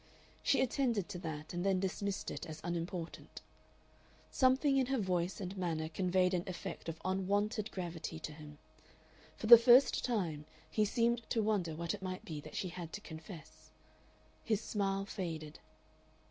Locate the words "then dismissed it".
1.63-2.47